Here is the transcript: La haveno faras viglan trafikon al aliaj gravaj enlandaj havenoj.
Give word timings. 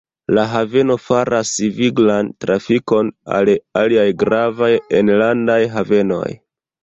La 0.35 0.43
haveno 0.51 0.93
faras 1.07 1.49
viglan 1.79 2.31
trafikon 2.45 3.11
al 3.39 3.53
aliaj 3.83 4.07
gravaj 4.25 4.73
enlandaj 5.01 5.61
havenoj. 5.77 6.27